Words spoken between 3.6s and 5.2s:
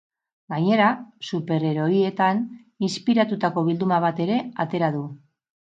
bilduma bat ere atera du.